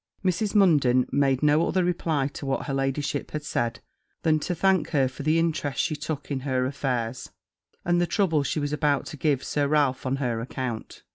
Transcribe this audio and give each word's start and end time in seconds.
Mrs. 0.25 0.55
Munden 0.55 1.05
made 1.11 1.43
no 1.43 1.67
other 1.67 1.83
reply 1.83 2.27
to 2.29 2.43
what 2.47 2.65
her 2.65 2.73
ladyship 2.73 3.29
had 3.29 3.43
said, 3.43 3.81
than 4.23 4.39
to 4.39 4.55
thank 4.55 4.89
her 4.89 5.07
for 5.07 5.21
the 5.21 5.37
interest 5.37 5.79
she 5.79 5.95
took 5.95 6.31
in 6.31 6.39
her 6.39 6.65
affairs, 6.65 7.29
and 7.85 8.01
the 8.01 8.07
trouble 8.07 8.41
she 8.41 8.59
was 8.59 8.73
about 8.73 9.05
to 9.05 9.15
give 9.17 9.43
Sir 9.43 9.67
Ralph 9.67 10.07
on 10.07 10.15
her 10.15 10.39
account. 10.41 11.03